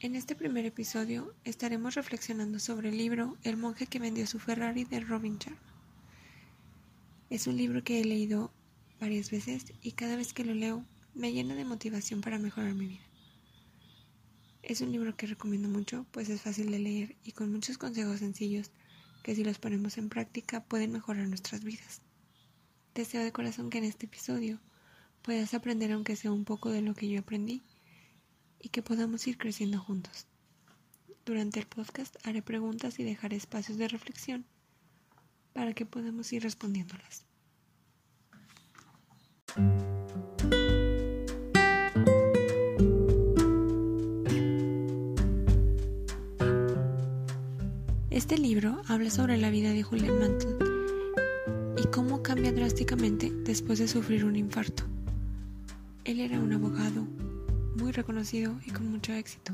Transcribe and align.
En 0.00 0.14
este 0.14 0.36
primer 0.36 0.64
episodio 0.64 1.34
estaremos 1.42 1.96
reflexionando 1.96 2.60
sobre 2.60 2.90
el 2.90 2.98
libro 2.98 3.36
El 3.42 3.56
monje 3.56 3.88
que 3.88 3.98
vendió 3.98 4.28
su 4.28 4.38
Ferrari 4.38 4.84
de 4.84 5.00
Robin 5.00 5.38
Sharma. 5.38 5.58
Es 7.30 7.48
un 7.48 7.56
libro 7.56 7.82
que 7.82 8.00
he 8.00 8.04
leído 8.04 8.52
varias 9.00 9.32
veces 9.32 9.72
y 9.82 9.92
cada 9.92 10.14
vez 10.14 10.32
que 10.32 10.44
lo 10.44 10.54
leo 10.54 10.84
me 11.16 11.32
llena 11.32 11.56
de 11.56 11.64
motivación 11.64 12.20
para 12.20 12.38
mejorar 12.38 12.74
mi 12.74 12.86
vida. 12.86 13.02
Es 14.62 14.82
un 14.82 14.92
libro 14.92 15.16
que 15.16 15.26
recomiendo 15.26 15.68
mucho, 15.68 16.06
pues 16.12 16.28
es 16.28 16.42
fácil 16.42 16.70
de 16.70 16.78
leer 16.78 17.16
y 17.24 17.32
con 17.32 17.50
muchos 17.50 17.76
consejos 17.76 18.20
sencillos 18.20 18.70
que 19.24 19.34
si 19.34 19.42
los 19.42 19.58
ponemos 19.58 19.98
en 19.98 20.10
práctica 20.10 20.62
pueden 20.62 20.92
mejorar 20.92 21.26
nuestras 21.26 21.64
vidas. 21.64 22.02
Deseo 22.94 23.24
de 23.24 23.32
corazón 23.32 23.68
que 23.68 23.78
en 23.78 23.84
este 23.84 24.06
episodio 24.06 24.60
puedas 25.22 25.54
aprender 25.54 25.90
aunque 25.90 26.14
sea 26.14 26.30
un 26.30 26.44
poco 26.44 26.70
de 26.70 26.82
lo 26.82 26.94
que 26.94 27.08
yo 27.08 27.18
aprendí 27.18 27.64
y 28.60 28.70
que 28.70 28.82
podamos 28.82 29.26
ir 29.26 29.38
creciendo 29.38 29.78
juntos. 29.78 30.26
Durante 31.24 31.60
el 31.60 31.66
podcast 31.66 32.16
haré 32.26 32.42
preguntas 32.42 32.98
y 32.98 33.04
dejaré 33.04 33.36
espacios 33.36 33.78
de 33.78 33.88
reflexión 33.88 34.46
para 35.52 35.74
que 35.74 35.84
podamos 35.84 36.32
ir 36.32 36.42
respondiéndolas. 36.42 37.24
Este 48.10 48.36
libro 48.36 48.82
habla 48.88 49.10
sobre 49.10 49.36
la 49.36 49.50
vida 49.50 49.70
de 49.70 49.82
Julian 49.82 50.18
Mantle 50.18 50.56
y 51.76 51.86
cómo 51.88 52.22
cambia 52.22 52.52
drásticamente 52.52 53.30
después 53.30 53.78
de 53.78 53.88
sufrir 53.88 54.24
un 54.24 54.36
infarto. 54.36 54.82
Él 56.04 56.20
era 56.20 56.40
un 56.40 56.52
abogado 56.52 57.06
muy 57.78 57.92
reconocido 57.92 58.54
y 58.66 58.70
con 58.70 58.90
mucho 58.90 59.12
éxito. 59.12 59.52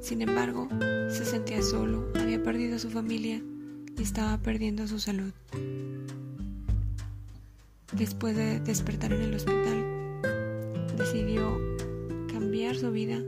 Sin 0.00 0.22
embargo, 0.22 0.68
se 1.08 1.24
sentía 1.24 1.62
solo, 1.62 2.10
había 2.14 2.42
perdido 2.42 2.76
a 2.76 2.78
su 2.78 2.90
familia 2.90 3.40
y 3.96 4.02
estaba 4.02 4.38
perdiendo 4.38 4.86
su 4.86 4.98
salud. 4.98 5.32
Después 7.92 8.36
de 8.36 8.60
despertar 8.60 9.12
en 9.12 9.22
el 9.22 9.34
hospital, 9.34 10.20
decidió 10.96 11.58
cambiar 12.30 12.76
su 12.76 12.90
vida, 12.92 13.18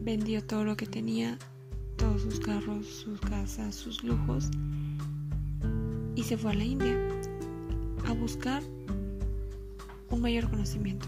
vendió 0.00 0.42
todo 0.42 0.64
lo 0.64 0.76
que 0.76 0.86
tenía 0.86 1.38
todos 1.96 2.22
sus 2.22 2.40
carros, 2.40 2.86
sus 2.86 3.20
casas, 3.20 3.74
sus 3.74 4.02
lujos 4.02 4.48
y 6.14 6.22
se 6.22 6.36
fue 6.36 6.52
a 6.52 6.54
la 6.54 6.64
India 6.64 6.96
a 8.06 8.12
buscar 8.12 8.62
un 10.10 10.20
mayor 10.20 10.48
conocimiento. 10.50 11.06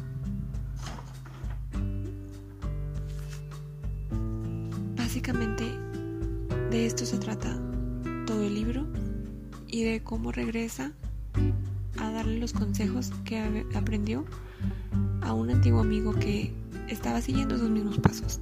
Básicamente 5.12 5.70
de 6.70 6.86
esto 6.86 7.04
se 7.04 7.18
trata 7.18 7.60
todo 8.26 8.42
el 8.44 8.54
libro 8.54 8.86
y 9.66 9.84
de 9.84 10.02
cómo 10.02 10.32
regresa 10.32 10.94
a 11.98 12.10
darle 12.12 12.38
los 12.38 12.54
consejos 12.54 13.12
que 13.22 13.66
aprendió 13.74 14.24
a 15.20 15.34
un 15.34 15.50
antiguo 15.50 15.80
amigo 15.80 16.14
que 16.14 16.54
estaba 16.88 17.20
siguiendo 17.20 17.58
sus 17.58 17.68
mismos 17.68 17.98
pasos 17.98 18.40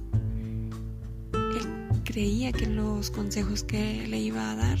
creía 2.05 2.53
que 2.53 2.67
los 2.67 3.11
consejos 3.11 3.63
que 3.63 4.07
le 4.07 4.19
iba 4.19 4.49
a 4.49 4.55
dar 4.55 4.79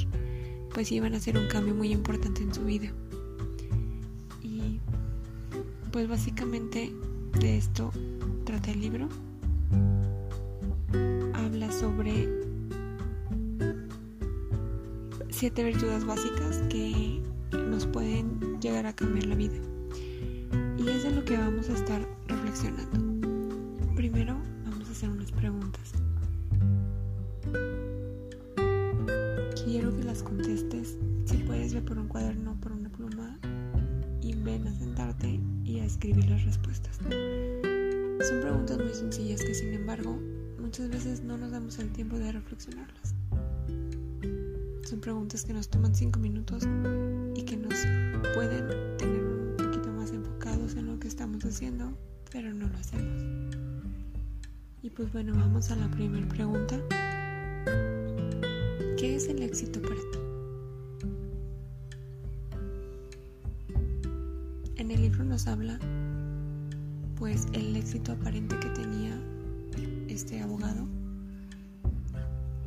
pues 0.73 0.93
iban 0.93 1.13
a 1.13 1.17
hacer 1.17 1.37
un 1.37 1.49
cambio 1.49 1.75
muy 1.75 1.91
importante 1.91 2.41
en 2.41 2.55
su 2.55 2.63
vida. 2.63 2.87
Y 4.41 4.79
pues 5.91 6.07
básicamente 6.07 6.89
de 7.37 7.57
esto 7.57 7.91
trata 8.45 8.71
el 8.71 8.79
libro. 8.79 9.09
Sobre 11.81 12.29
siete 15.31 15.63
virtudes 15.63 16.05
básicas 16.05 16.59
que 16.69 17.23
nos 17.57 17.87
pueden 17.87 18.39
llegar 18.61 18.85
a 18.85 18.93
cambiar 18.93 19.25
la 19.25 19.33
vida. 19.33 19.57
Y 20.77 20.87
es 20.87 21.01
de 21.01 21.09
lo 21.09 21.25
que 21.25 21.37
vamos 21.37 21.71
a 21.71 21.73
estar 21.73 22.07
reflexionando. 22.27 22.99
Primero 23.95 24.37
vamos 24.63 24.89
a 24.89 24.91
hacer 24.91 25.09
unas 25.09 25.31
preguntas. 25.31 25.93
Quiero 29.65 29.97
que 29.97 30.03
las 30.03 30.21
contestes. 30.21 30.99
Si 31.25 31.37
puedes, 31.37 31.73
ve 31.73 31.81
por 31.81 31.97
un 31.97 32.07
cuaderno, 32.09 32.55
por 32.61 32.73
una 32.73 32.89
pluma 32.89 33.39
y 34.21 34.35
ven 34.35 34.67
a 34.67 34.73
sentarte 34.75 35.39
y 35.65 35.79
a 35.79 35.85
escribir 35.85 36.29
las 36.29 36.45
respuestas. 36.45 36.99
Son 36.99 38.39
preguntas 38.39 38.77
muy 38.77 38.93
sencillas 38.93 39.43
que, 39.43 39.55
sin 39.55 39.73
embargo, 39.73 40.19
muchas 40.61 40.89
veces 40.89 41.23
no 41.23 41.37
nos 41.37 41.51
damos 41.51 41.79
el 41.79 41.91
tiempo 41.91 42.17
de 42.17 42.31
reflexionarlas. 42.31 43.15
Son 44.87 45.01
preguntas 45.01 45.43
que 45.43 45.53
nos 45.53 45.67
toman 45.69 45.95
cinco 45.95 46.19
minutos 46.19 46.63
y 47.35 47.43
que 47.43 47.57
nos 47.57 47.73
pueden 48.35 48.67
tener 48.97 49.23
un 49.23 49.55
poquito 49.57 49.91
más 49.91 50.11
enfocados 50.11 50.75
en 50.75 50.85
lo 50.85 50.99
que 50.99 51.07
estamos 51.07 51.43
haciendo, 51.43 51.97
pero 52.31 52.53
no 52.53 52.67
lo 52.67 52.77
hacemos. 52.77 53.57
Y 54.83 54.89
pues 54.91 55.11
bueno, 55.11 55.33
vamos 55.35 55.71
a 55.71 55.75
la 55.75 55.89
primera 55.89 56.27
pregunta. 56.27 56.79
¿Qué 58.97 59.15
es 59.15 59.27
el 59.27 59.41
éxito 59.41 59.81
para 59.81 59.95
ti? 59.95 60.19
En 64.77 64.91
el 64.91 65.01
libro 65.01 65.23
nos 65.23 65.47
habla 65.47 65.79
pues 67.15 67.47
el 67.53 67.75
éxito 67.75 68.11
aparente 68.11 68.59
que 68.59 68.69
tenía 68.69 69.19
este 70.07 70.41
abogado. 70.41 70.87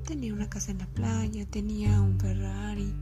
Tenía 0.06 0.34
una 0.34 0.48
casa 0.48 0.70
en 0.72 0.78
la 0.78 0.86
playa, 0.86 1.46
tenía 1.46 2.00
un 2.00 2.18
Ferrari, 2.18 2.92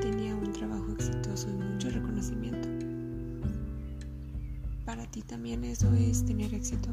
tenía 0.00 0.34
un 0.34 0.52
trabajo 0.52 0.92
exitoso 0.92 1.48
y 1.48 1.52
mucho 1.52 1.90
reconocimiento. 1.90 2.68
¿Para 4.84 5.06
ti 5.06 5.22
también 5.22 5.64
eso 5.64 5.92
es 5.94 6.24
tener 6.24 6.54
éxito? 6.54 6.90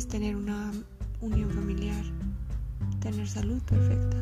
es 0.00 0.08
tener 0.08 0.34
una 0.34 0.72
unión 1.20 1.50
familiar, 1.50 2.04
tener 3.00 3.28
salud 3.28 3.60
perfecta. 3.64 4.16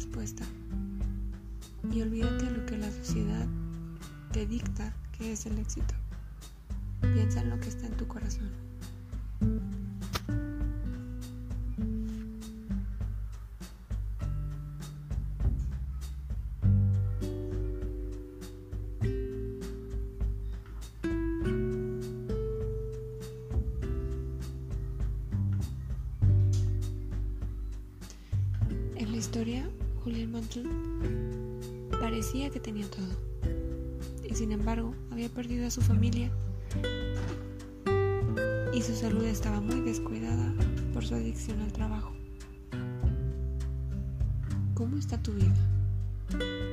Respuesta 0.00 0.44
y 1.92 2.00
olvídate 2.00 2.46
de 2.46 2.50
lo 2.52 2.64
que 2.64 2.78
la 2.78 2.90
sociedad 2.90 3.46
te 4.32 4.46
dicta 4.46 4.94
que 5.12 5.32
es 5.32 5.44
el 5.44 5.58
éxito. 5.58 5.94
Piensa 7.02 7.42
en 7.42 7.50
lo 7.50 7.60
que 7.60 7.68
está 7.68 7.86
en 7.86 7.96
tu 7.98 8.08
corazón. 8.08 8.48
historia, 29.30 29.70
Julian 30.04 30.32
Mantle 30.32 30.64
parecía 32.00 32.50
que 32.50 32.60
tenía 32.60 32.86
todo. 32.88 33.30
Y 34.28 34.34
sin 34.34 34.52
embargo, 34.52 34.94
había 35.10 35.28
perdido 35.28 35.66
a 35.66 35.70
su 35.70 35.80
familia 35.82 36.30
y 38.72 38.82
su 38.82 38.94
salud 38.94 39.24
estaba 39.24 39.60
muy 39.60 39.80
descuidada 39.80 40.54
por 40.94 41.04
su 41.04 41.14
adicción 41.14 41.60
al 41.60 41.72
trabajo. 41.72 42.12
¿Cómo 44.74 44.96
está 44.96 45.22
tu 45.22 45.32
vida? 45.32 45.54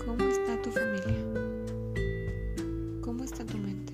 ¿Cómo 0.05 0.23
está 0.23 0.61
tu 0.61 0.71
familia? 0.71 1.17
¿Cómo 3.01 3.23
está 3.23 3.45
tu 3.45 3.57
mente? 3.57 3.93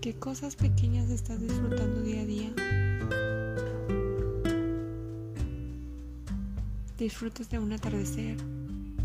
¿Qué 0.00 0.14
cosas 0.14 0.54
pequeñas 0.54 1.10
estás 1.10 1.40
disfrutando 1.40 2.02
día 2.02 2.20
a 2.20 2.24
día? 2.24 3.27
Disfrutas 6.98 7.48
de 7.48 7.60
un 7.60 7.72
atardecer, 7.72 8.36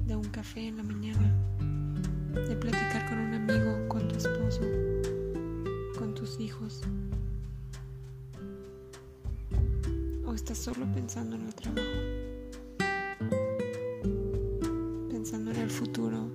de 0.07 0.16
un 0.16 0.24
café 0.30 0.68
en 0.68 0.78
la 0.78 0.84
mañana, 0.84 1.31
de 2.34 2.56
platicar 2.56 3.07
con 3.07 3.19
un 3.19 3.36
amigo, 3.36 3.88
con 3.88 4.07
tu 4.07 4.16
esposo, 4.16 4.62
con 6.00 6.16
tus 6.16 6.40
hijos. 6.40 6.81
O 10.25 10.34
estás 10.34 10.57
solo 10.57 10.92
pensando 10.92 11.36
en 11.36 11.45
el 11.45 11.54
trabajo, 11.54 11.84
pensando 15.12 15.51
en 15.51 15.57
el 15.57 15.69
futuro, 15.69 16.31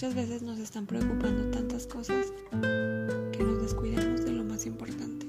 muchas 0.00 0.14
veces 0.14 0.40
nos 0.40 0.58
están 0.58 0.86
preocupando 0.86 1.50
tantas 1.50 1.86
cosas 1.86 2.32
que 2.52 3.44
nos 3.44 3.60
descuidamos 3.60 4.24
de 4.24 4.32
lo 4.32 4.44
más 4.44 4.64
importante. 4.64 5.26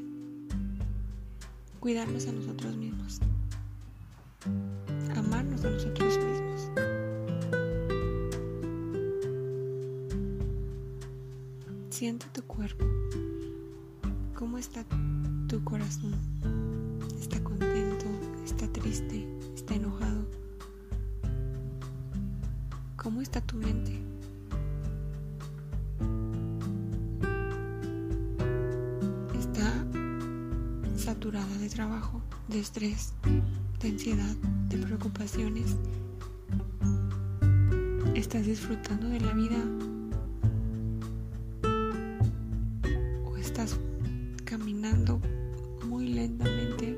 Cuidarnos 1.82 2.26
a 2.28 2.32
nosotros 2.32 2.78
mismos. 2.78 3.20
Amarnos 5.14 5.66
a 5.66 5.72
nosotros 5.72 6.18
mismos. 6.18 6.72
Siente 11.90 12.28
tu 12.32 12.42
cuerpo. 12.44 12.86
¿Cómo 14.36 14.58
está 14.58 14.86
tu 15.50 15.62
corazón? 15.66 16.16
¿Está 17.20 17.44
contento? 17.44 18.06
¿Está 18.46 18.72
triste? 18.72 19.28
¿Está 19.54 19.76
enojado? 19.76 20.26
¿Cómo 22.96 23.20
está 23.20 23.42
tu 23.42 23.58
mente? 23.58 24.02
Saturada 31.22 31.56
de 31.60 31.70
trabajo, 31.70 32.20
de 32.48 32.60
estrés, 32.60 33.14
de 33.80 33.90
ansiedad, 33.90 34.36
de 34.70 34.78
preocupaciones? 34.78 35.76
¿Estás 38.16 38.48
disfrutando 38.48 39.08
de 39.08 39.20
la 39.20 39.32
vida 39.34 39.58
estás 43.40 43.78
caminando 44.46 45.22
muy 45.86 46.08
lentamente 46.08 46.98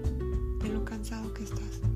de 0.62 0.70
lo 0.70 0.86
cansado 0.86 1.34
que 1.34 1.44
estás. 1.44 1.93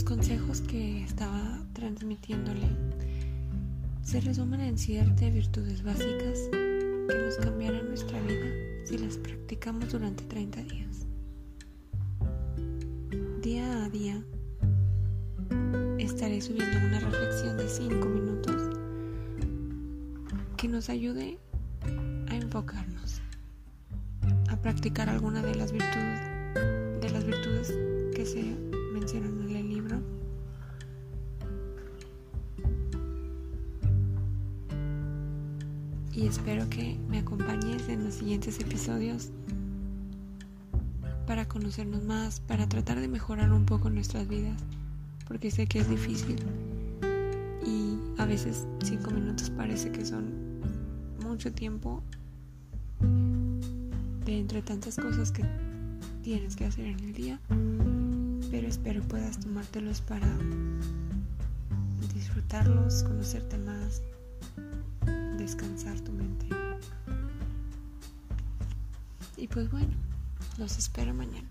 Los 0.00 0.08
consejos 0.08 0.62
que 0.62 1.04
estaba 1.04 1.62
transmitiéndole 1.74 2.70
se 4.02 4.22
resumen 4.22 4.62
en 4.62 4.78
siete 4.78 5.30
virtudes 5.30 5.82
básicas 5.82 6.48
que 6.50 7.18
nos 7.18 7.36
cambiarán 7.36 7.86
nuestra 7.86 8.18
vida 8.22 8.46
si 8.86 8.96
las 8.96 9.18
practicamos 9.18 9.92
durante 9.92 10.24
30 10.24 10.62
días. 10.62 11.06
Día 13.42 13.84
a 13.84 13.90
día 13.90 14.24
estaré 15.98 16.40
subiendo 16.40 16.78
una 16.78 17.00
reflexión 17.00 17.58
de 17.58 17.68
5 17.68 18.08
minutos 18.08 18.78
que 20.56 20.66
nos 20.66 20.88
ayude 20.88 21.36
a 22.30 22.36
enfocarnos, 22.36 23.20
a 24.48 24.56
practicar 24.56 25.10
alguna 25.10 25.42
de 25.42 25.56
las 25.56 25.72
virtudes, 25.72 26.20
de 27.02 27.10
las 27.12 27.26
virtudes 27.26 27.74
que 28.16 28.24
se 28.24 28.42
mencionan 28.94 29.40
en 29.42 29.56
el 29.56 29.69
Y 36.12 36.26
espero 36.26 36.68
que 36.68 36.98
me 37.08 37.18
acompañes 37.18 37.88
en 37.88 38.04
los 38.04 38.14
siguientes 38.14 38.60
episodios 38.60 39.30
para 41.26 41.46
conocernos 41.46 42.02
más, 42.04 42.40
para 42.40 42.68
tratar 42.68 43.00
de 43.00 43.08
mejorar 43.08 43.52
un 43.52 43.64
poco 43.64 43.88
nuestras 43.88 44.26
vidas, 44.26 44.60
porque 45.28 45.50
sé 45.50 45.66
que 45.66 45.78
es 45.78 45.88
difícil 45.88 46.36
y 47.64 47.96
a 48.20 48.26
veces 48.26 48.66
cinco 48.82 49.12
minutos 49.12 49.48
parece 49.50 49.92
que 49.92 50.04
son 50.04 50.32
mucho 51.24 51.52
tiempo 51.52 52.02
de 54.24 54.40
entre 54.40 54.62
tantas 54.62 54.96
cosas 54.96 55.30
que 55.30 55.44
tienes 56.22 56.56
que 56.56 56.66
hacer 56.66 56.86
en 56.86 56.98
el 56.98 57.12
día 57.12 57.40
pero 58.50 58.66
espero 58.66 59.02
puedas 59.02 59.38
tomártelos 59.38 60.00
para 60.00 60.26
disfrutarlos, 62.14 63.02
conocerte 63.04 63.56
más, 63.58 64.02
descansar 65.38 65.98
tu 66.00 66.12
mente. 66.12 66.46
Y 69.36 69.46
pues 69.46 69.70
bueno, 69.70 69.94
los 70.58 70.76
espero 70.78 71.14
mañana. 71.14 71.48